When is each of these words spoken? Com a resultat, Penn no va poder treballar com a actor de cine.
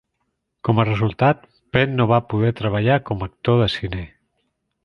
Com 0.67 0.79
a 0.83 0.85
resultat, 0.87 1.43
Penn 1.77 1.93
no 1.99 2.09
va 2.13 2.21
poder 2.35 2.51
treballar 2.63 2.99
com 3.11 3.23
a 3.27 3.31
actor 3.33 3.65
de 3.65 3.73
cine. 3.79 4.05